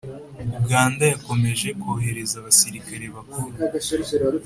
uganda 0.63 1.03
yakomeje 1.13 1.67
kwohereza 1.81 2.35
abasirikari 2.37 3.05
bakuru 3.15 3.55